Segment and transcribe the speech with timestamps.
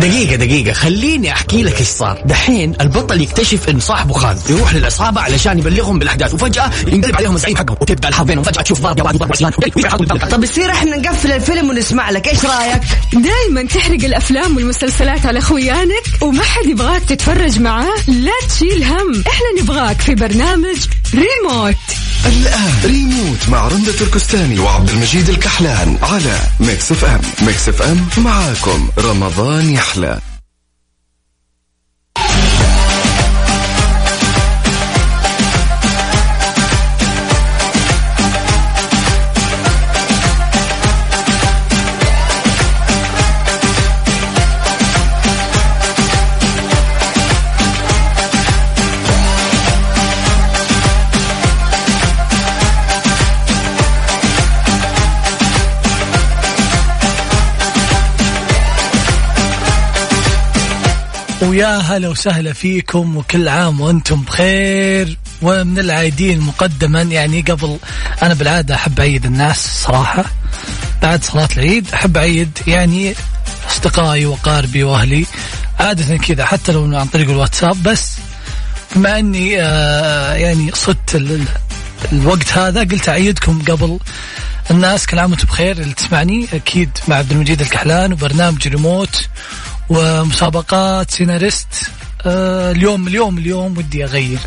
[0.00, 0.72] دقيقة دقيقة.
[0.72, 2.22] خليني أحكي لك إيش صار.
[2.24, 6.34] دحين البطل يكتشف إن صاحبه خان يروح للعصابة علشان يبلغهم بالأحداث.
[6.34, 7.76] وفجأة ينقلب عليهم الزعيم حقهم.
[7.80, 8.44] وتبدأ الحرب بينهم.
[8.44, 9.50] فجأة تشوف ضرب ياباني ضرب عصيان
[10.30, 12.28] طب يصير إحنا نقفل الفيلم ونسمع لك.
[12.28, 12.82] إيش رأيك؟
[13.12, 17.94] دايما تحرق الأفلام والمسلسلات على خويانك وما حد يبغاك تتفرج معاه.
[18.08, 19.24] لا تشيل هم.
[19.26, 20.76] إحنا نبغاك في برنامج
[21.14, 21.76] ريموت.
[22.26, 22.72] الآن.
[22.84, 27.20] ريموت مع رندة تركستاني وعبد المجيد الكحلان على Mix FM.
[27.46, 28.88] ميكس إف إم معاكم.
[28.98, 30.35] رمضان يحلى.
[61.42, 67.02] ويا هلا وسهلا فيكم وكل عام وأنتم بخير ومن العايدين مقدما.
[67.02, 67.78] يعني قبل
[68.22, 70.24] أنا بالعادة أحب أعيد الناس صراحة.
[71.02, 73.14] بعد صلاة العيد أحب أعيد يعني
[73.70, 75.26] أصدقائي وقاربي وأهلي.
[75.80, 77.82] عادة كذا حتى لو عن طريق الواتساب.
[77.82, 78.12] بس
[78.96, 81.38] بما إني آه يعني صدت
[82.12, 83.98] الوقت هذا قلت أعيدكم قبل
[84.70, 85.06] الناس.
[85.06, 85.78] كل عام وأنتم بخير.
[85.78, 89.28] اللي تسمعني أكيد مع عبد المجيد الكحلان وبرنامج ريموت.
[89.88, 91.68] ومسابقات سيناريست
[92.26, 94.38] آه اليوم اليوم اليوم ودي أغير.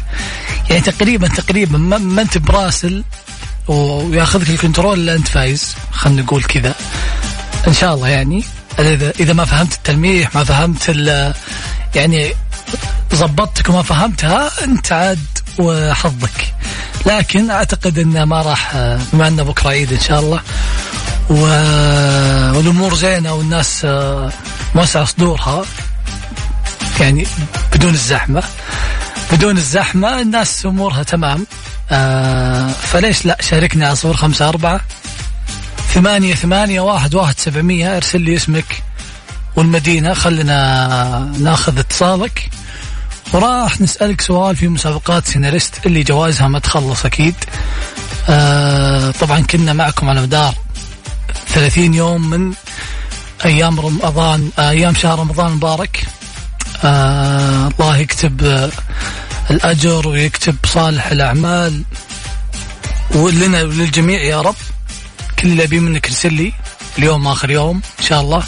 [0.69, 3.03] يعني تقريبا تقريبا ما أنت براسل
[3.67, 5.75] وياخذك ال control إلا أنت فايز.
[5.91, 6.75] خلينا نقول كذا.
[7.67, 8.43] إن شاء الله يعني.
[8.79, 10.89] اذا إذا ما فهمت التلميح ما فهمت
[11.95, 12.33] يعني
[13.15, 15.19] ضبطتك وما فهمتها أنت عاد
[15.59, 16.53] وحظك.
[17.05, 18.75] لكن أعتقد انه ما راح
[19.13, 20.41] بما انه بكره عيد إن شاء الله.
[21.29, 23.87] والأمور زينة والناس
[24.75, 25.65] موسع صدورها
[26.99, 27.27] يعني
[27.73, 28.43] بدون الزحمة.
[29.31, 31.45] بدون الزحمة الناس أمورها تمام.
[31.91, 34.81] آه فليش لا؟ شاركني على صفر خمسة أربعة.
[35.93, 37.97] ثمانية ثمانية واحد واحد سبعمية.
[37.97, 38.83] ارسل لي اسمك
[39.55, 40.13] والمدينة.
[40.13, 42.49] خلنا ناخذ اتصالك.
[43.33, 47.35] وراح نسألك سؤال في مسابقات سيناريست اللي جوائزها ما تخلص أكيد.
[48.29, 50.53] آه طبعا كنا معكم على مدار
[51.47, 52.53] 30 يوم من
[53.45, 56.05] أيام رمضان أيام شهر رمضان المبارك
[56.83, 58.71] آه الله يكتب آه
[59.51, 61.83] الأجر ويكتب صالح الأعمال.
[63.15, 64.55] ولنا وللجميع يا رب.
[65.39, 66.53] كل اللي ابي منك ارسل لي
[66.97, 68.43] اليوم آخر يوم إن شاء الله.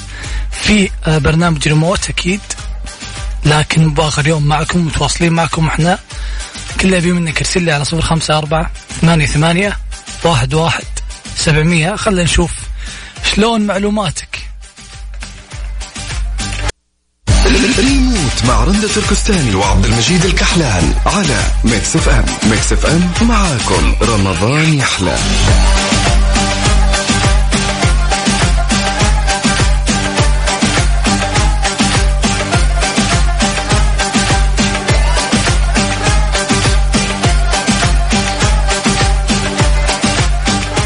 [0.51, 2.41] في آه برنامج ريموت أكيد.
[3.45, 5.99] لكن بآخر يوم معكم متواصلين معكم إحنا.
[6.79, 8.71] كل اللي ابي منك ارسل لي على صفر خمسة أربعة
[9.01, 9.77] ثمانية ثمانية
[10.23, 10.85] واحد واحد
[11.35, 11.95] سبعمية.
[11.95, 12.51] خلينا نشوف
[13.35, 14.40] شلون معلوماتك.
[17.79, 23.95] ريموت مع رندة تركستاني وعبد المجيد الكحلان على Mix FM Mix FM معاكم.
[24.01, 25.15] رمضان يحلى.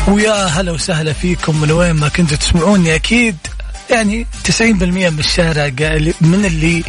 [0.08, 3.38] ويا هلا وسهلا فيكم من وين ما كنتوا تسمعوني أكيد.
[3.90, 5.68] يعني 90% من الشارع
[6.22, 6.84] من اللي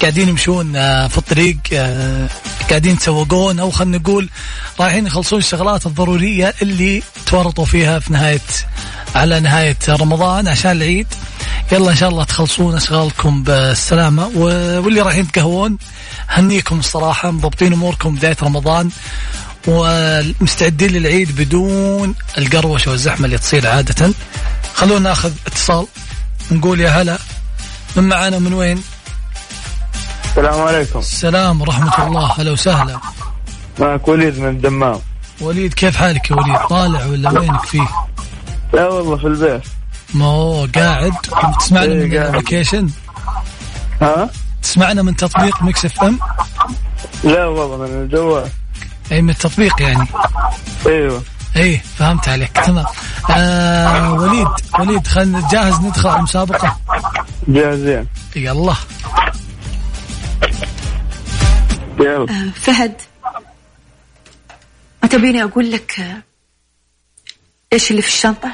[0.00, 2.28] قاعدين يمشون آه، في الطريق آه،
[2.70, 4.28] قاعدين يتسوقون أو خلينا نقول
[4.80, 8.40] رايحين يخلصون الشغلات الضرورية اللي تورطوا فيها في نهايه
[9.14, 11.06] على نهاية رمضان عشان العيد.
[11.72, 14.26] يلا إن شاء الله تخلصون أشغالكم بالسلامة.
[14.34, 15.78] واللي رايحين تقهوون
[16.28, 18.90] هنيكم الصراحة مضبطين أموركم بداية رمضان.
[19.68, 24.12] ومستعدين للعيد بدون القروشه والزحمة اللي تصير عادة.
[24.74, 25.86] خلونا ناخذ اتصال.
[26.50, 27.18] نقول يا هلا.
[27.96, 28.82] من معانا من وين؟
[30.24, 30.98] السلام عليكم.
[30.98, 32.32] السلام ورحمة الله.
[32.38, 33.00] هلا وسهلا.
[33.78, 35.00] معك وليد من الدمام.
[35.40, 37.88] وليد كيف حالك يا وليد؟ طالع ولا وينك فيه؟
[38.72, 39.62] لا والله في البيت.
[40.14, 41.12] ما هو قاعد
[41.60, 42.88] تسمعنا من ال application؟
[44.02, 44.30] ها؟
[44.62, 46.18] تسمعنا من تطبيق Mix FM؟
[47.24, 48.50] لا والله من الجوال.
[49.12, 50.06] أي من التطبيق يعني؟
[50.86, 51.22] أيوه.
[51.56, 52.52] إيه فهمت عليك.
[52.52, 52.84] تمام.
[53.30, 54.48] آه وليد
[54.80, 56.76] وليد خلينا جاهز ندخل على المسابقة؟
[57.48, 58.06] جاهزين.
[58.36, 58.74] يلا.
[62.00, 62.30] يلا.
[62.30, 62.94] آه فهد
[65.02, 66.22] ما تبيني أقول لك آه
[67.72, 68.48] إيش اللي في الشنطة؟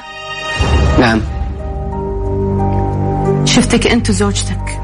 [0.99, 1.21] نعم.
[3.45, 4.81] شفتك أنت وزوجتك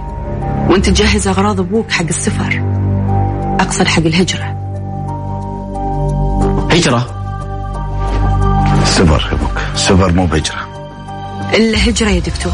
[0.69, 2.63] وأنت تجهز أغراض أبوك حق السفر
[3.61, 4.45] أقصد حق الهجرة.
[6.71, 7.24] هجرة؟
[8.95, 10.69] سفر يا أبوك سفر مو بهجرة.
[11.55, 12.53] الا هجرة يا دكتور.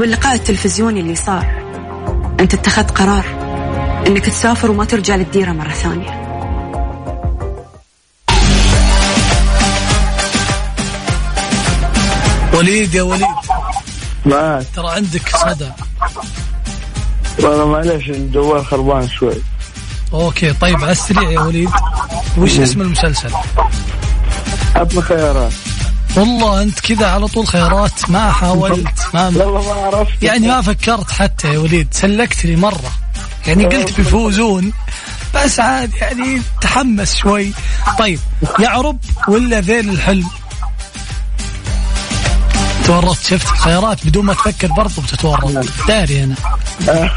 [0.00, 1.46] واللقاء التلفزيوني اللي صار.
[2.40, 3.24] أنت اتخذت قرار
[4.06, 6.24] أنك تسافر وما ترجع للديرة مرة ثانية.
[12.54, 13.26] وليد يا وليد.
[14.26, 15.70] معاك ترى عندك صدى.
[17.42, 19.42] والله معلش الجوال خربان شوي.
[20.12, 21.70] okay طيب على السريع يا وليد.
[22.38, 23.30] وش اسم المسلسل؟
[24.76, 25.52] عطنا خيارات
[26.16, 30.22] والله أنت كذا على طول خيارات ما حاولت ما والله ما عرفت.
[30.22, 32.92] يعني ما فكرت حتى يا وليد سلكت لي مرة.
[33.46, 34.72] يعني قلت بيفوزون
[35.34, 37.52] بس عاد يعني تحمس شوي.
[37.98, 38.20] طيب
[38.58, 38.98] يعرب
[39.28, 40.28] ولا ذيل الحلم؟
[42.84, 45.64] تورطت شفت الخيارات بدون ما تفكر برضو بتتورط.
[45.88, 46.34] داري أنا.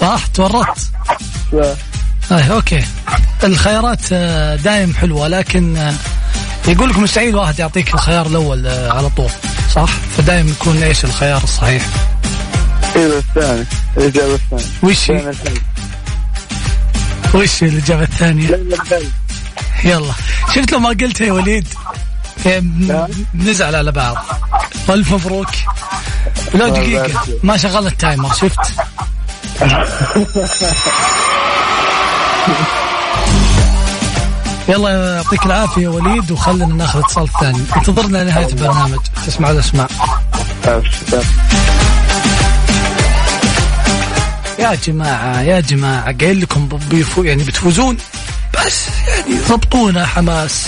[0.00, 0.90] صح؟ تورطت
[2.32, 2.84] اي okay.
[3.44, 5.94] الخيارات آه، دايم حلوة لكن آه،
[6.68, 9.30] يقول لك مستحيل واحد يعطيك الخيار الأول آه، على طول
[9.74, 11.86] صح؟ فدايم يكون إيش الخيار الصحيح؟
[12.96, 13.64] أيوه الثاني
[13.96, 14.64] الإجابة الثانية.
[14.82, 15.32] وش؟ هي؟
[17.34, 18.60] وش الإجابة الثانية؟
[19.84, 20.12] يلا.
[20.54, 21.68] شفت لو ما قلتها يا وليد؟
[23.34, 24.16] بنزعل على بعض.
[24.88, 25.50] والف مبروك.
[26.54, 27.10] لو دقيقة.
[27.42, 28.72] ما شغلنا التايمر شفت؟
[34.68, 37.60] يلا يعطيك العافية يا وليد وخلنا ناخذ اتصال ثاني.
[37.76, 38.98] انتظرنا لنهاية البرنامج.
[39.26, 39.90] تسمع الاسماء
[40.64, 41.24] أبشر.
[44.58, 47.96] يا جماعة يا جماعة قايل لكم بيفو يعني بتفوزون؟
[48.54, 50.66] بس يعني ضبطونا حماس.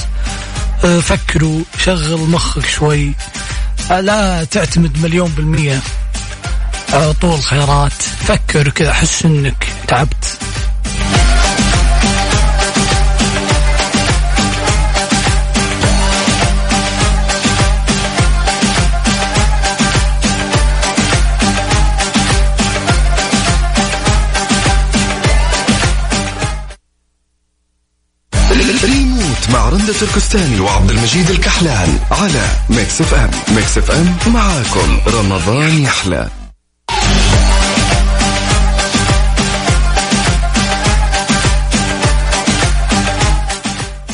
[0.85, 3.12] أه، فكروا شغل مخك شوي.
[3.91, 5.81] أه، لا تعتمد مليون بالمية.
[6.93, 10.38] على طول خيارات فكر كذا حس إنك تعبت.
[29.70, 35.00] رندة تركستاني وعبد المجيد الكحلان على Mix FM Mix FM معاكم.
[35.06, 36.28] رمضان يحلى.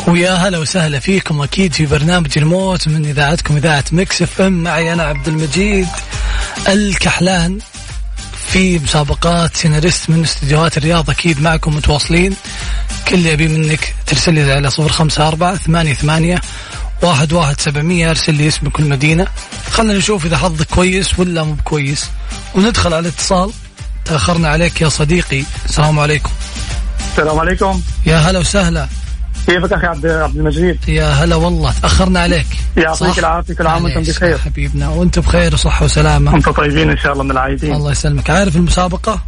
[0.06, 5.02] ويا هلا وسهلا فيكم أكيد في برنامج الموت من إذاعتكم إذاعة Mix FM معي أنا
[5.02, 5.88] عبد المجيد
[6.68, 7.58] الكحلان
[8.48, 11.10] في مسابقات سيناريست من استديوهات الرياض.
[11.10, 12.36] أكيد معكم متواصلين.
[13.08, 16.40] كل اللي ابي منك ترسل لي على صفر خمسة أربعة ثمانية ثمانية
[17.02, 19.26] واحد واحد سبعمية ارسل لي اسمك والمدينة.
[19.70, 22.06] خلنا نشوف إذا حظك كويس ولا مو كويس
[22.54, 23.50] وندخل على اتصال.
[24.04, 25.44] تأخرنا عليك يا صديقي.
[25.64, 26.30] السلام عليكم.
[27.10, 27.82] السلام عليكم.
[28.06, 28.88] يا هلا وسهلا.
[29.46, 31.74] كيفك أخي عبد عبد المجيد؟ يا هلا والله.
[31.82, 32.46] تأخرنا عليك.
[32.76, 34.38] يعطيك؟ العافية كل عام وأنتم بخير.
[34.38, 34.88] حبيبنا.
[34.88, 36.34] وأنت بخير وصحة وسلامة.
[36.34, 37.74] أنتم طيبين إن شاء الله من العايدين.
[37.74, 38.30] الله يسلمك.
[38.30, 39.22] عارف المسابقة؟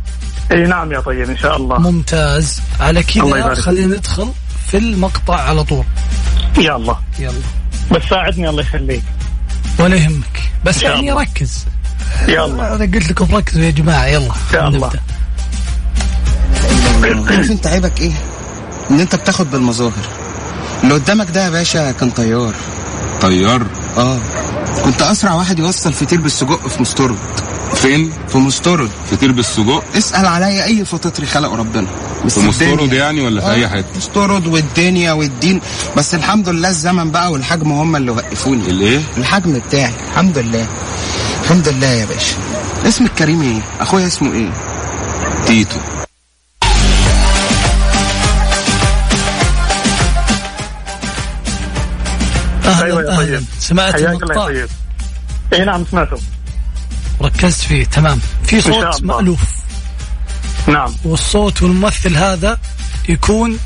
[0.52, 1.78] إي نعم يا طيب إن شاء الله.
[1.78, 2.60] ممتاز.
[2.80, 4.32] على الله كذا خلينا ندخل
[4.70, 5.84] في المقطع على طول.
[6.58, 6.96] يلا.
[7.18, 7.32] يلا.
[7.92, 9.02] بس ساعدني الله يخليك.
[9.78, 10.50] ولا يهمك.
[10.64, 11.22] بس يعني الله.
[11.22, 11.66] ركز.
[12.28, 12.74] يلا.
[12.74, 14.32] أنا قلت لكم ركزوا يا جماعة يلا.
[14.52, 14.90] شاء الله.
[17.50, 18.12] انت عيبك إيه؟
[18.90, 20.06] ان انت بتاخد بالمظاهر.
[20.82, 22.54] اللي قدامك ده يا باشا كان طيار.
[23.20, 23.66] طيار؟
[23.96, 24.18] آه.
[24.84, 27.18] كنت أسرع واحد يوصل فطير بالسجق في مستورد
[27.82, 28.90] فين؟ في مستورد.
[29.10, 31.86] فطير بالسجق اسأل عليا أي فطاطري خلقه ربنا.
[32.26, 35.60] بس في مستورد الدنيا- يعني ولا في آه، اي حتة؟ مستورد والدنيا والدين.
[35.96, 38.70] بس الحمد لله الزمن بقى والحجم هم اللي وقفوني.
[38.70, 39.92] الإيه؟ الحجم بتاعي.
[40.10, 40.66] الحمد لله.
[41.44, 42.36] الحمد لله يا باشا.
[42.88, 44.50] اسم الكريم إيه؟ أخويا اسمه إيه؟
[45.46, 45.76] تيتو.
[52.64, 53.16] أهلا أيوه يا أهلا.
[53.16, 54.68] طيب سمعت حياك الله المقطع يا طيب.
[55.60, 56.16] اي نعم سمعته.
[57.20, 57.84] وركزت فيه.
[57.84, 58.20] تمام.
[58.44, 59.02] في صوت.
[59.02, 59.40] مألوف.
[60.66, 60.94] نعم.
[61.04, 62.58] والصوت والممثل هذا
[63.08, 63.58] يكون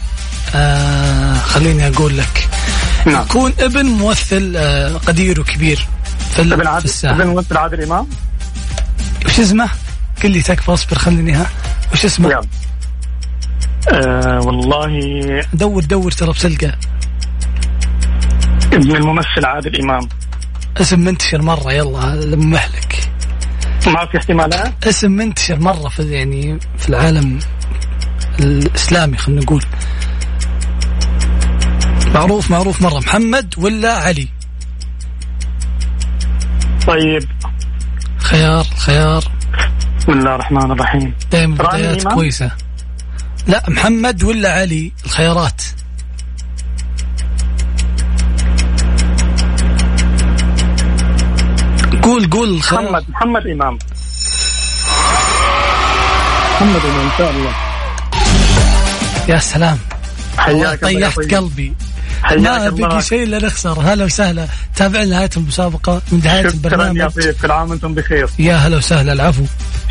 [0.55, 2.49] آه خليني أقول لك.
[3.07, 3.23] نعم.
[3.23, 5.87] يكون ابن ممثل آه قدير وكبير
[6.37, 8.07] في, ابن في عادل ابن ممثل عادل إمام؟
[9.27, 9.69] وش اسمه؟
[10.23, 11.47] قل لي تكفى اصبر خليني ها.
[11.93, 12.43] وش اسمه؟ يلا.
[13.93, 14.89] آه والله.
[15.53, 16.79] دور دور ترى بتلقى
[18.73, 20.09] ابن الممثل عادل إمام.
[20.77, 23.02] اسم منتشر مرة يلا لمح لك
[23.87, 27.39] ما في احتمالات؟ اسم منتشر مرة في يعني في العالم
[28.41, 29.65] الإسلامي خلينا نقول.
[32.15, 32.99] معروف معروف مرة.
[32.99, 34.29] محمد ولا علي؟
[36.87, 37.29] طيب.
[38.19, 39.25] خيار خيار.
[39.99, 41.15] بسم الله الرحمن الرحيم.
[41.33, 42.51] دائما بدايات؟ كويسة.
[43.47, 45.63] لا محمد ولا علي؟ الخيارات.
[52.13, 53.79] قول قول محمد محمد إمام.
[56.55, 57.53] محمد إن شاء الله.
[59.29, 59.79] يا سلام.
[60.39, 61.19] حياك طيحت.
[61.19, 61.75] قلبي.
[62.23, 62.89] حياك ما.
[62.89, 63.81] بقي شيء إلا نخسر.
[63.81, 64.47] هلا وسهلا.
[64.77, 67.11] تابع نهايه المسابقة من نهاية شكرا يا البرنامج.
[67.11, 68.29] طيب كل عام وأنتم بخير.
[68.39, 69.13] يا هلا وسهلا.
[69.13, 69.45] العفو.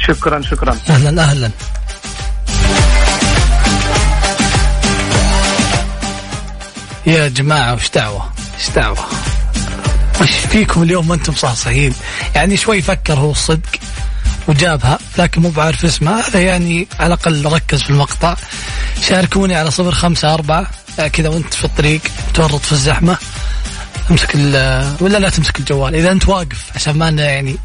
[0.08, 0.78] شكرا شكرا.
[0.90, 1.52] أهلا أهلا.
[7.06, 8.98] يا جماعة وش دعوة؟ وش دعوة؟
[10.22, 11.94] وش فيكم اليوم وأنتم صاصحين
[12.36, 13.70] يعني شوي فكر هو الصدق
[14.48, 18.36] وجابها لكن مو بعارف اسمها هذا يعني على الأقل ركز في المقطع.
[19.02, 20.68] شاركوني على صفر خمسة أربعة.
[21.14, 22.02] كذا وانت في الطريق
[22.34, 23.18] تورط في الزحمة.
[24.12, 24.36] امسك
[25.02, 25.96] ولا لا تمسك الجوال.
[25.96, 27.58] إذا انت واقف عشان ما يعني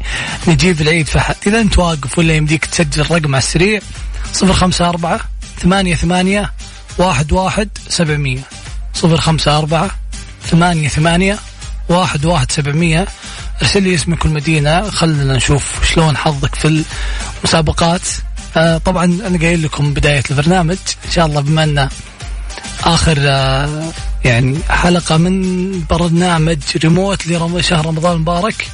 [0.47, 3.81] نجيب العيد فحد إذا انت واقف ولا يمديك تسجل الرقم على السريع
[4.33, 5.19] صفر خمسة أربعة
[5.61, 6.53] ثمانية ثمانية
[6.97, 8.41] واحد واحد سبعمية.
[8.93, 9.89] صفر خمسة أربعة
[10.51, 11.39] ثمانية ثمانية
[11.89, 13.07] واحد واحد سبعمية.
[13.61, 16.83] ارسل لي اسمك والمدينة خلنا نشوف شلون حظك في
[17.43, 18.01] المسابقات.
[18.57, 21.89] آه طبعا أنا قايل لكم بداية البرنامج إن شاء الله بما أنه
[22.83, 23.83] آخر آه
[24.25, 28.67] يعني حلقة من برنامج ريموت لشهر رمضان المبارك.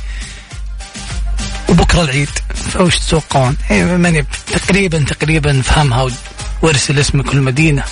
[1.70, 2.30] وبكرة العيد.
[2.54, 6.08] فوش تتوقعون؟ ماني تقريبا تقريبا فهمها
[6.62, 7.84] وارسل اسمك والمدينة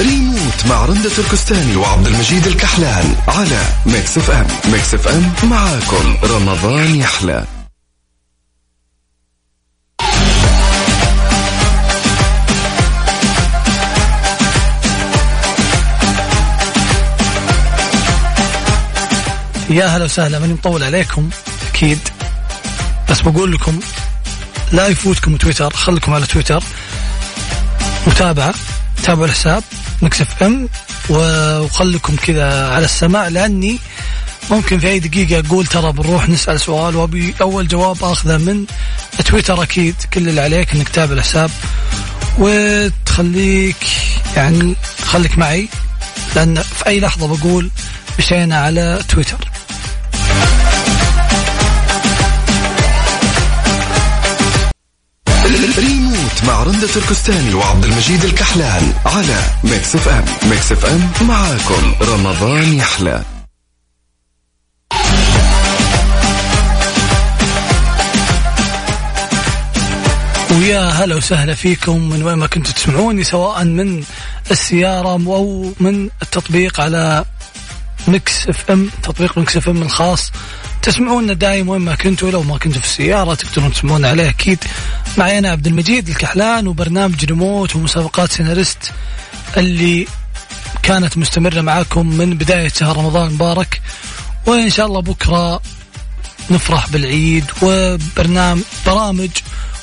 [0.00, 6.16] ريموت مع رندة تركستاني وعبد المجيد الكحلان على Mix FM Mix FM معاكم.
[6.24, 7.46] رمضان يحلى.
[19.70, 21.30] يا هلا وسهلا ماني مطول عليكم
[21.70, 21.98] أكيد.
[23.10, 23.80] بس بقول لكم
[24.72, 26.62] لا يفوتكم تويتر خليكم على تويتر.
[28.06, 28.54] متابعة.
[29.02, 29.62] تابعوا الحساب
[30.02, 30.68] مكسف إم
[31.08, 33.78] و- وخليكم كذا على السماع لأني
[34.50, 38.64] ممكن في أي دقيقة أقول ترى بنروح نسأل سؤال وأبي أول جواب أخذه من
[39.24, 41.50] تويتر أكيد كل اللي عليك إنك تتابع الحساب.
[42.38, 43.76] وتخليك
[44.36, 45.68] يعني خليك معي
[46.36, 47.70] لأن في أي لحظة بقول
[48.18, 49.36] مشينا على تويتر.
[56.46, 61.94] مع رندة تركستاني وعبد المجيد الكحلان على Mix FM Mix FM معاكم.
[62.02, 63.22] رمضان يحلى.
[70.50, 74.04] ويا هلا وسهلا فيكم من وين ما كنتوا تسمعوني سواء من
[74.50, 77.24] السيارة أو من التطبيق على
[78.08, 80.32] Mix FM تطبيق Mix FM الخاص.
[80.82, 84.58] تسمعونا دايم وين ما كنتوا لو ما كنتوا في السيارة تقدرون تسمعونا عليه أكيد.
[85.18, 88.92] معي أنا عبد المجيد الكحلان وبرنامج ريموت ومسابقات سيناريست
[89.56, 90.06] اللي
[90.82, 93.80] كانت مستمرة معاكم من بداية شهر رمضان المبارك
[94.46, 95.60] وإن شاء الله بكرة
[96.50, 99.30] نفرح بالعيد وبرنامج برامج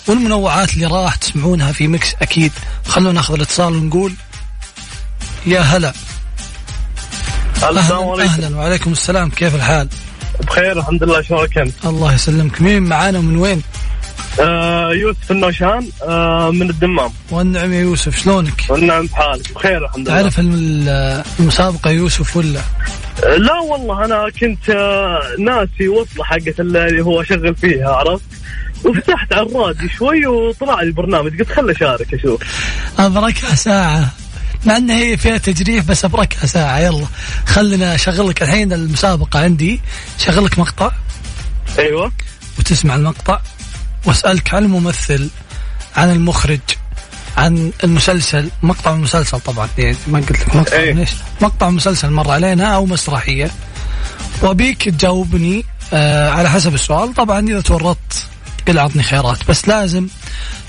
[0.08, 2.52] والمنوعات اللي راح تسمعونها في مكس أكيد.
[2.88, 4.14] خلونا ناخذ الاتصال ونقول
[5.46, 5.94] يا هلا.
[7.56, 8.34] السلام عليكم.
[8.34, 9.30] أهلا وعليكم السلام.
[9.30, 9.90] كيف الحال؟
[10.48, 13.62] بخير الحمد لله شلونك أنت؟ الله يسلمك مين معانا ومن وين؟
[14.40, 20.22] آه يوسف النوشان آه من الدمام والنعم يا يوسف شلونك؟ والنعم بحالك بخير الحمد لله
[20.22, 22.60] تعرف الم- المسابقة يوسف ولا؟
[23.24, 28.24] آه لا والله أنا كنت آه ناسي وصلة حقت اللي هو شغل فيها عرفت؟
[28.86, 32.42] وفتحت على الراديو شوي وطلع لي البرنامج قلت خل أشارك أشوف
[33.00, 34.12] ابركها ساعة
[34.66, 36.80] مع انها هي فيها تجريح بس أبركها ساعة.
[36.80, 37.06] يلا
[37.46, 39.82] خلينا اشغل لك الحين المسابقة عندي.
[40.18, 40.92] شغل لك مقطع.
[41.80, 42.12] أيوه.
[42.60, 43.40] وتسمع المقطع.
[44.06, 45.30] وأسألك عن الممثل
[45.96, 46.60] عن المخرج
[47.38, 48.50] عن المسلسل.
[48.64, 49.70] مقطع المسلسل طبعا.
[49.78, 50.78] يعني ما قلت لك مقطع.
[50.78, 51.10] من إيش
[51.42, 53.52] مقطع مسلسل مر علينا أو مسرحية.
[54.42, 57.14] وأبيك تجاوبني آه على حسب السؤال.
[57.14, 58.28] طبعا إذا تورطت
[58.68, 60.08] قل اعطني خيارات بس لازم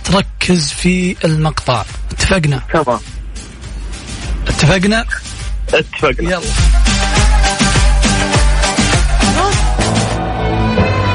[0.04, 1.84] تركز في المقطع.
[2.12, 3.00] اتفقنا؟ تمام.
[4.50, 5.04] اتفقنا؟
[5.74, 6.30] اتفقنا.
[6.30, 6.40] يلا.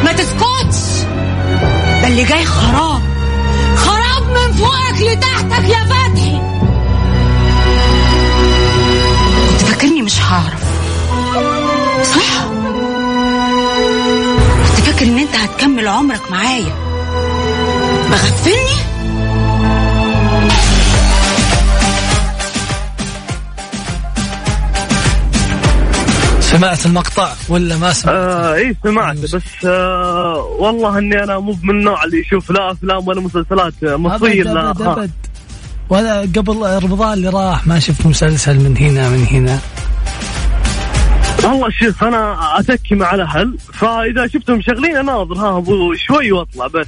[0.04, 1.04] ما تسكتش.
[2.02, 3.02] ده اللي جاي خراب.
[3.76, 6.42] خراب من فوقك لتحتك يا فتحي.
[9.52, 10.64] كنت فاكرني مش هعرف.
[12.04, 12.44] صح؟
[14.76, 16.76] كنت فاكر إن أنت هتكمل عمرك معايا.
[18.10, 18.85] مغفلني
[26.58, 29.36] سمعت المقطع ولا ما سمعت آه اي سمعت بس
[29.66, 34.48] آه والله إني أنا مو من النوع اللي يشوف لا أفلام ولا مسلسلات مصرية أبد
[34.52, 34.82] لا أبد.
[34.82, 35.12] أبد.
[35.90, 39.60] ولا قبل رمضان اللي راح ما شفت مسلسل من هنا من هنا
[41.44, 46.88] والله شوف أنا أتكي مع الأهل فإذا شفتهم شغلين أناظر ها أبو شوي وأطلع بس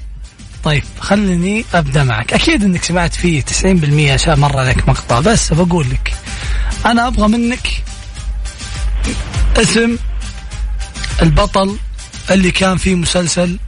[0.64, 5.86] طيب خليني أبدأ معك أكيد إنك سمعت فيه 90% عشان مر عليك مقطع بس بقول
[5.92, 6.14] لك
[6.86, 7.68] أنا أبغى منك
[9.58, 9.98] اسم
[11.22, 11.78] البطل
[12.32, 13.60] اللي كان في مسلسل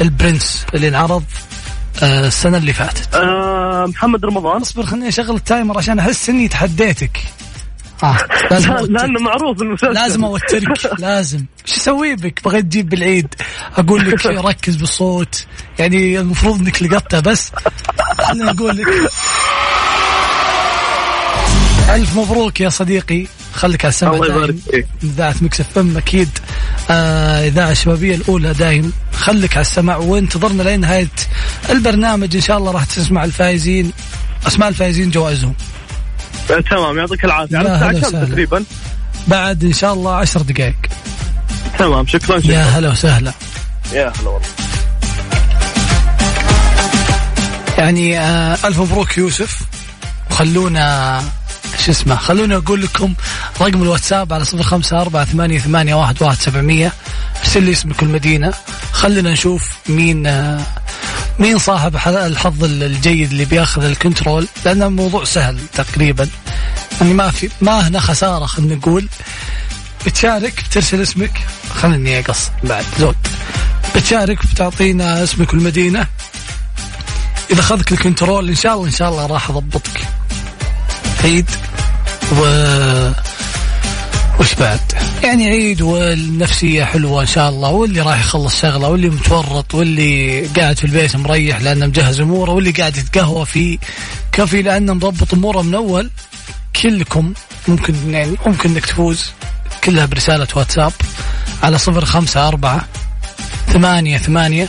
[0.00, 1.24] البرنس اللي انعرض
[2.02, 3.14] آه، السنة اللي فاتت.
[3.14, 4.60] آه محمد رمضان.
[4.60, 7.18] اصبر خليني أشغل ال timer عشان أحس إني تحديتك.
[8.02, 8.16] آه
[8.50, 8.72] لازم.
[8.74, 9.92] لأنه معروف المسلسل.
[9.94, 11.44] لازم أوترك لازم.
[11.68, 13.34] إيش أسوي بك؟ بغيت تجيب بالعيد.
[13.78, 15.46] أقول لك ركز بالصوت.
[15.78, 17.52] يعني المفروض إنك لقطتها بس.
[18.18, 18.86] خليني أقول لك.
[21.90, 23.26] ألف مبروك يا صديقي.
[23.52, 24.86] خليك على السمع الله يبارك فيك.
[25.02, 26.28] إذاعة Mix FM أكيد.
[26.90, 28.92] آه إذاعة الشبابية الأولى دايم.
[29.12, 29.96] خليك على السمع.
[29.96, 31.08] وانتظرنا لين نهايه
[31.70, 32.36] البرنامج.
[32.36, 33.92] إن شاء الله راح تسمع الفائزين.
[34.46, 35.54] أسماء الفائزين جوائزهم.
[36.50, 36.98] آه، تمام.
[36.98, 37.58] يعطيك العافية.
[37.58, 38.30] على يا الساعة كم.
[38.30, 38.64] تقريبا؟
[39.28, 40.76] بعد إن شاء الله عشر دقائق.
[41.78, 42.06] تمام.
[42.06, 43.32] شكرا يا شكرا هلا وسهلا.
[43.92, 44.48] يا هلا والله.
[47.78, 49.60] يعني آه ألف مبروك يوسف.
[50.30, 51.22] وخلونا
[51.78, 53.14] شو اسمه خلونا أقول لكم
[53.60, 56.92] رقم الواتساب على صفر خمسة أربعة ثمانية, ثمانية واحد, واحد سبعمية.
[57.40, 58.54] ارسل لي اسمك والمدينة
[58.92, 60.22] خلينا نشوف مين
[61.38, 66.28] مين صاحب الحظ الجيد اللي بياخذ ال control لأن الموضوع سهل تقريبا.
[67.00, 69.08] يعني ما في ما هنا خسارة خلينا نقول.
[70.06, 71.38] بتشارك بترسل اسمك.
[71.74, 73.16] خليني أقص بعد زود.
[73.96, 76.06] بتشارك بتعطينا اسمك والمدينة
[77.50, 80.08] إذا اخذك ال control إن شاء الله إن شاء الله راح أضبطك.
[81.24, 81.50] عيد
[82.32, 82.42] و
[84.40, 84.80] وش بعد؟
[85.22, 90.78] يعني عيد والنفسية حلوة إن شاء الله واللي راح يخلص شغلة واللي متورط واللي قاعد
[90.78, 93.78] في البيت مريح لأنه مجهز أموره واللي قاعد يتقهوى في
[94.32, 96.10] كافي لأنه مضبط أموره من أول.
[96.82, 97.32] كلكم
[97.68, 99.30] ممكن يعني ممكن إنك تفوز.
[99.84, 100.92] كلها برسالة واتساب
[101.62, 102.86] على صفر خمسة أربعة
[103.72, 104.68] ثمانية ثمانية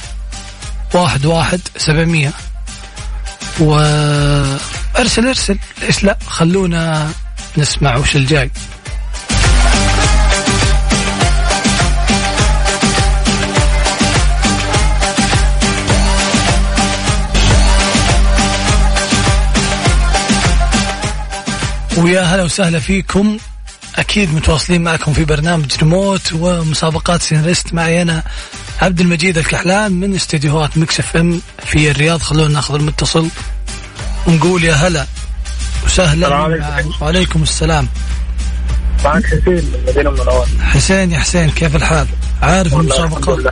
[0.94, 2.32] واحد واحد سبعمية.
[3.60, 7.12] وارسل ارسل ليش لا خلونا
[7.58, 8.52] نسمع وش الجاي.
[21.98, 23.38] ويا هلا وسهلا فيكم.
[23.96, 28.24] أكيد متواصلين معكم في برنامج ريموت ومسابقات سينريست معي أنا
[28.82, 32.22] عبد المجيد الكحلان من استديوهات Mix FM في الرياض.
[32.22, 33.28] خلونا ناخذ المتصل.
[34.28, 35.06] ونقول يا هلا
[35.86, 36.58] وسهلا.
[37.02, 37.88] وعليكم السلام.
[39.06, 42.08] معك حسين من المدينة المنورة حسين يا حسين كيف الحال؟
[42.42, 43.52] عارف لله.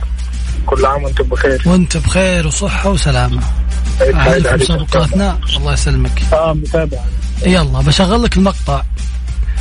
[0.66, 1.62] كل عام وأنتم بخير.
[1.66, 3.42] وانت بخير وصحة وسلامة.
[4.00, 4.62] عيد سعيد عارف.
[4.62, 6.22] مسابقاتنا؟ الله يسلمك.
[6.32, 6.98] آه متابع.
[7.46, 8.82] يلا بشغل لك المقطع.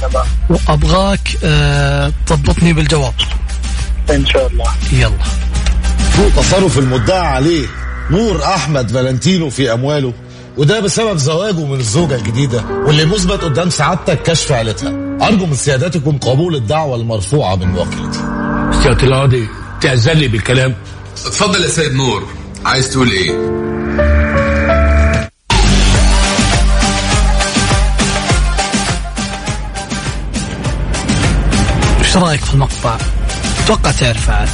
[0.02, 0.26] تمام.
[0.50, 3.14] وأبغاك آه تضبطني بالجواب.
[4.10, 4.72] إن شاء الله.
[4.92, 5.18] يلا.
[6.36, 7.68] تصرف المدعى عليه
[8.12, 10.14] نور أحمد فالنتينو في أمواله.
[10.58, 14.90] وده بسبب زواجه من الزوجه الجديده واللي مثبت قدام سعادتك كشف عيلتها.
[15.28, 18.20] أرجو من سيادتكم قبول الدعوة المرفوعة من وكيلتي
[18.84, 19.48] سيادة القاضي
[19.82, 20.76] تعزل لي بالكلام.
[21.26, 22.24] اتفضل يا سيد نور.
[22.66, 23.32] عايز تقول إيه؟
[32.00, 32.98] وش رأيك في المقطع؟
[33.64, 34.50] أتوقع تعرف عاد.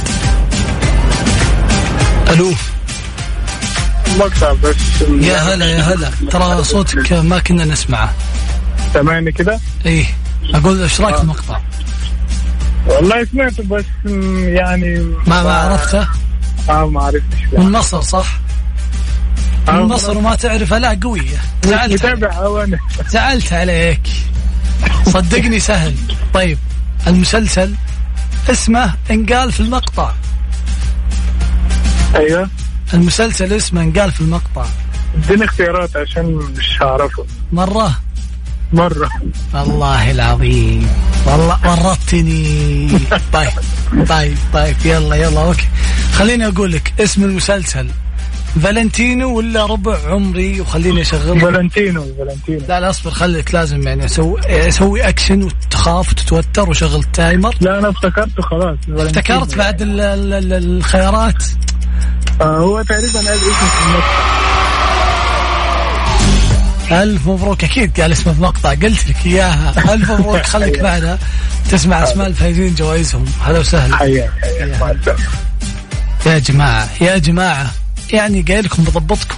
[2.30, 2.52] ألو
[4.18, 4.76] مقطع بس.
[5.20, 6.10] يا هلا يا هلا.
[6.30, 8.14] ترى صوتك ما كنا نسمعه.
[8.94, 10.06] سامعني كده؟ إيه
[10.54, 11.60] أقول إيش رأيك في المقطع؟
[12.86, 13.84] والله سمعته بس
[14.46, 16.08] يعني ما ما عرفته؟
[16.70, 17.38] آه ما عرفتش.
[17.52, 18.38] من مصر صح؟
[19.68, 20.78] من مصر وما تعرفه.
[20.78, 22.06] لا قوية زعلت
[23.08, 24.00] زعلت عليك.
[25.06, 25.94] صدقني سهل.
[26.34, 26.58] طيب
[27.06, 27.74] المسلسل
[28.50, 30.12] اسمه انقال في المقطع.
[32.14, 32.50] أيوه.
[32.94, 34.66] المسلسل اسمه انقال في المقطع.
[35.14, 36.24] اديني اختيارات عشان
[36.58, 37.24] مش هعرفه.
[37.52, 37.98] مرة.
[38.72, 39.10] مرة.
[39.54, 40.88] والله العظيم.
[41.26, 42.88] والله ورطتني.
[43.32, 43.50] طيب
[44.08, 44.76] طيب طيب.
[44.84, 45.68] يلا يلا أوكي.
[46.12, 47.86] خليني أقول لك اسم المسلسل.
[48.62, 51.40] فالنتينو ولا ربع عمري؟ وخليني أشغل.
[51.40, 52.60] فالنتينو فالنتينو.
[52.68, 57.54] لا لا اصبر خليك لازم يعني أسوي أسوي اكشن وتخاف وتتوتر وشغل ال timer.
[57.60, 58.78] لا أنا افتكرته خلاص.
[58.88, 61.44] افتكرت بعد ال ال ال الخيارات؟
[62.40, 64.38] آه هو تقريبا قال اسمه؟ في المقطع
[67.02, 67.64] ألف مبروك.
[67.64, 68.70] أكيد قال اسمه في مقطع.
[68.70, 69.94] قلت لك إياها.
[69.94, 70.42] ألف مبروك.
[70.54, 71.18] خليك معنا.
[71.70, 73.24] تسمع أسماء الفايزين جوائزهم.
[73.44, 74.04] هلا وسهلا.
[76.26, 77.70] يا جماعة يا جماعة.
[78.12, 79.36] يعني قايل لكم بضبطكم.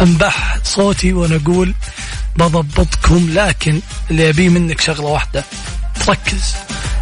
[0.00, 1.74] انبح صوتي وأنا أقول
[2.36, 5.44] بضبطكم لكن اللي أبيه منك شغلة واحدة.
[6.06, 6.54] تركز.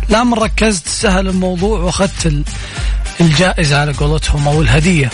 [0.09, 2.45] لا من ركزت سهل الموضوع واخذت ال-
[3.21, 5.11] الجائزة على قولتهم أو الهدية.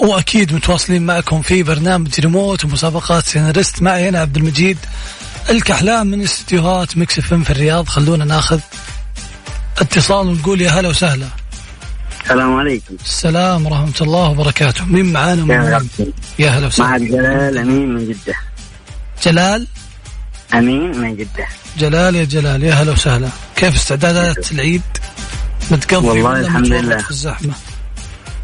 [0.00, 3.82] وأكيد متواصلين معكم في برنامج ريموت ومسابقات سيناريست.
[3.82, 4.78] معي أنا عبد المجيد
[5.50, 7.88] الكحلان من استديوهات Mix F في الرياض.
[7.88, 8.60] خلونا ناخذ
[9.78, 11.26] اتصال ونقول يا هلا وسهلا.
[12.24, 12.94] السلام عليكم.
[13.04, 14.84] السلام ورحمة الله وبركاته.
[14.84, 15.88] مين معانا؟ من
[16.38, 16.90] يا هلا وسهلا.
[16.90, 18.34] معك جلال أمين من جدة.
[19.22, 19.66] جلال؟
[20.54, 21.46] أمين من جدة.
[21.78, 23.28] جلال يا جلال يا هلا وسهلا.
[23.56, 24.82] كيف استعدادات العيد؟
[25.70, 26.98] متقضي والله الحمد لله.
[26.98, 27.52] في الزحمة؟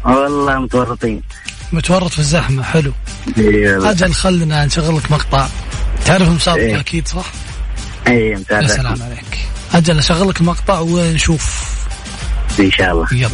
[0.05, 1.23] والله متورطين.
[1.71, 2.93] متورط في الزحمة حلو.
[3.37, 3.91] والله.
[3.91, 5.47] أجل خلنا نشغل لك مقطع.
[6.05, 6.79] تعرف المسابقة إيه.
[6.79, 7.25] أكيد صح؟
[8.07, 9.47] اي يا متابع سلام عليك.
[9.73, 11.67] أجل أشغل لك المقطع ونشوف.
[12.59, 13.07] إن شاء الله.
[13.11, 13.29] يلا.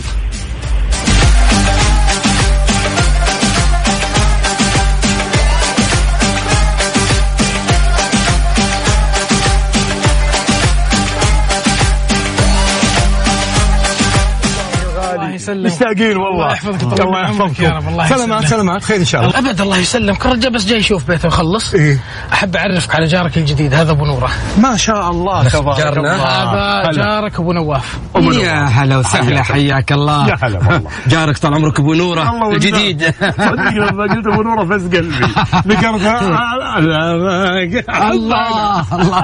[15.44, 16.32] يسلمك مشتاقين والله.
[16.32, 18.48] الله يحفظك الله عمرك يا رب، الله يحفظكم سلامات.
[18.48, 18.84] سلامات.
[18.84, 19.40] خير إن شاء الله.
[19.40, 20.26] أبد الله يسلمك.
[20.26, 22.00] الرجال بس جاي يشوف بيته وخلص إيه؟
[22.34, 24.30] أحب أعرفك على جارك الجديد هذا أبو نورة.
[24.58, 26.16] ما شاء الله تبارك جارنا.
[26.16, 26.82] الله.
[26.82, 26.92] هذا.
[26.92, 27.98] جارك أبو نواف.
[28.16, 30.28] يا هلا وسهلا حياك الله.
[30.30, 30.90] يا هلا والله.
[31.14, 32.50] جارك طال عمرك أبو نورة.
[32.54, 35.26] الجديد صدق لما قلت أبو نورة فز قلبي.
[35.68, 36.40] ذكرتها
[38.12, 38.94] الله.
[38.94, 39.24] الله.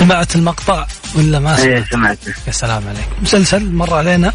[0.00, 4.32] سمعت المقطع ولا ما اي سمعت؟ سمعته يا سلام عليك مسلسل مر علينا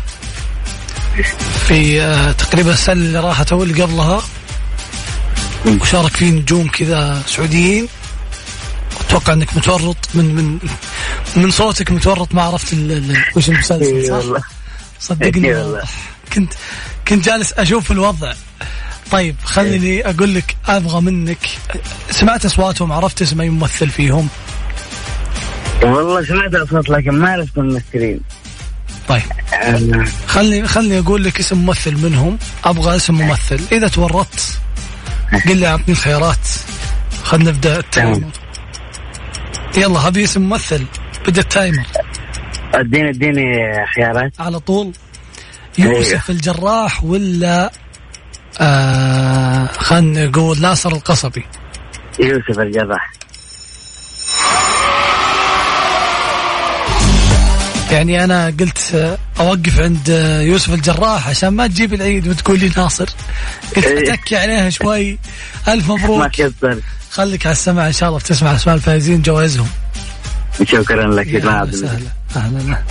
[1.67, 4.21] في آه، تقريبا السنة اللي راحت أو اللي قبلها
[5.81, 7.87] وشارك فيه نجوم كذا سعوديين
[9.07, 10.59] أتوقع أنك متورط من من
[11.35, 12.73] من صوتك متورط ما عرفت
[13.35, 14.41] وش المسلسل اي صح؟
[14.99, 15.65] صدقني إي والله.
[15.67, 15.83] والله.
[16.33, 16.53] كنت
[17.07, 18.33] كنت جالس أشوف الوضع
[19.11, 21.49] طيب خليني أقول لك أبغى منك
[22.11, 24.27] سمعت أصواتهم عرفت اسم أي ممثل فيهم
[25.83, 28.19] والله سمعت أصوات لكن ما عرفت الممثلين.
[29.07, 29.21] طيب.
[30.27, 32.37] خلني خلني أقول لك اسم ممثل منهم.
[32.65, 33.59] أبغى اسم ممثل.
[33.71, 34.59] إذا تورطت
[35.47, 36.47] قل لي أعطني الخيارات.
[37.23, 38.29] خلينا نبدأ ال timer
[39.77, 40.85] يلا هبي اسم ممثل.
[41.27, 41.85] بدأ ال timer.
[42.73, 43.45] اديني أديني
[43.95, 44.33] خيارات.
[44.39, 44.91] على طول.
[45.77, 47.71] يوسف الجراح ولا
[48.61, 51.45] آه خلينا نقول ناصر القصبي؟
[52.19, 53.11] يوسف الجراح.
[57.95, 60.07] يعني أنا قلت أوقف عند
[60.41, 63.09] يوسف الجراح عشان ما تجيب العيد وتقول لي ناصر.
[63.75, 64.13] قلت إيه.
[64.13, 65.19] أتكي عليها شوي.
[65.67, 66.79] ألف ما مبروك كسر
[67.11, 68.19] خليك على السمع إن شاء الله.
[68.19, 69.67] بتسمع أسماء الفائزين جوائزهم.
[70.63, 72.09] شكرا لك يا ما المجيد.
[72.35, 72.83] أهلا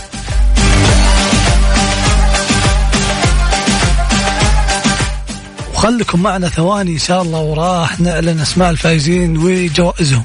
[5.74, 10.24] وخلكم معنا ثواني إن شاء الله وراح نعلن أسماء الفائزين وجوائزهم.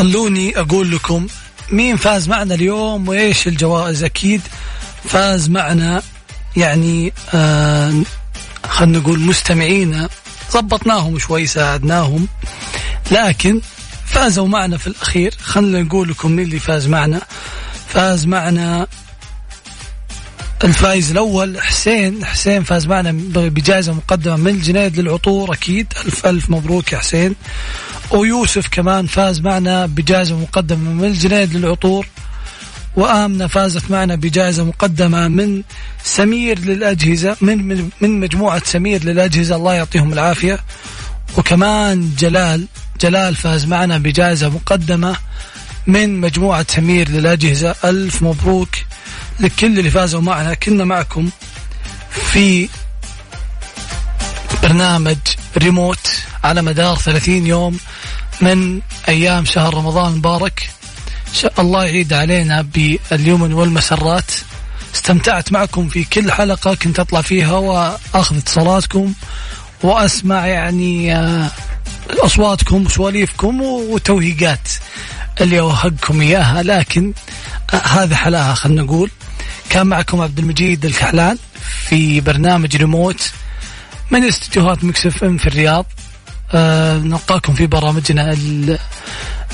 [0.00, 1.26] خلوني أقول لكم
[1.70, 4.40] مين فاز معنا اليوم وإيش الجوائز أكيد
[5.04, 6.02] فاز معنا
[6.56, 8.02] يعني آه
[8.68, 10.08] خلينا نقول مستمعينا
[10.52, 12.28] ضبطناهم شوي ساعدناهم
[13.10, 13.60] لكن
[14.06, 15.34] فازوا معنا في الأخير.
[15.42, 17.20] خلينا نقول لكم مين اللي فاز معنا.
[17.88, 18.86] فاز معنا
[20.64, 22.24] الفايز الأول حسين.
[22.24, 25.52] حسين فاز معنا بجائزة مقدمة من الجنيد للعطور.
[25.52, 27.34] أكيد ألف ألف مبروك يا حسين.
[28.10, 32.06] ويوسف كمان فاز معنا بجائزة مقدمة من الجنيد للعطور.
[32.96, 35.62] وآمنة فازت معنا بجائزة مقدمة من
[36.04, 39.56] سمير للأجهزة من من, من مجموعة سمير للأجهزة.
[39.56, 40.58] الله يعطيهم العافية.
[41.38, 42.66] وكمان جلال
[43.00, 45.16] جلال فاز معنا بجائزة مقدمة
[45.86, 47.74] من مجموعة سمير للأجهزة.
[47.84, 48.68] ألف مبروك.
[49.40, 51.30] لكل اللي فازوا معنا كنا معكم
[52.10, 52.68] في
[54.62, 55.16] برنامج
[55.58, 57.78] ريموت على مدار 30 يوم
[58.40, 60.70] من أيام شهر رمضان المبارك
[61.58, 64.30] الله يعيد علينا باليمن والمسرات.
[64.94, 69.12] استمتعت معكم في كل حلقة كنت أطلع فيها وأخذ اتصالاتكم
[69.82, 71.50] وأسمع يعني آه،
[72.10, 74.68] أصواتكم وسواليفكم وتوهيقات
[75.40, 76.62] اللي أوهقكم إياها.
[76.62, 77.12] لكن
[77.74, 79.10] آه، هذا حلاها خلينا نقول.
[79.70, 81.38] كان معكم عبد المجيد الكحلان
[81.88, 83.30] في برنامج ريموت
[84.10, 85.86] من استديوهات مكسف ام في الرياض.
[86.54, 88.78] آه نلقاكم في برامجنا ال-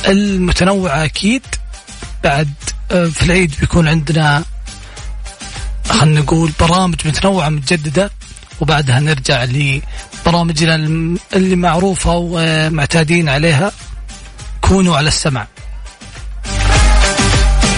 [0.09, 1.43] المتنوعة أكيد.
[2.25, 2.51] بعد
[2.91, 4.45] آه في العيد بيكون عندنا
[5.89, 8.11] خلينا نقول برامج متنوعة متجددة.
[8.61, 10.75] وبعدها نرجع لبرامجنا
[11.35, 13.73] اللي معروفة ومعتادين عليها.
[14.61, 15.47] كونوا على السمع.